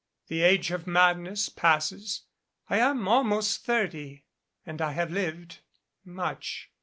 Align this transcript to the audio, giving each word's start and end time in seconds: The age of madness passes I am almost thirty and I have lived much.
The 0.29 0.41
age 0.41 0.71
of 0.71 0.87
madness 0.87 1.47
passes 1.47 2.23
I 2.67 2.77
am 2.79 3.07
almost 3.07 3.63
thirty 3.63 4.23
and 4.65 4.81
I 4.81 4.93
have 4.93 5.11
lived 5.11 5.59
much. 6.03 6.71